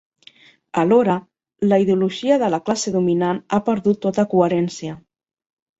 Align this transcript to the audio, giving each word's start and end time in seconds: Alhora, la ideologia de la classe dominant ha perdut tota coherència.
Alhora, 0.83 1.17
la 1.73 1.79
ideologia 1.83 2.41
de 2.45 2.49
la 2.55 2.63
classe 2.71 2.97
dominant 2.99 3.45
ha 3.59 3.63
perdut 3.73 4.05
tota 4.09 4.31
coherència. 4.35 4.99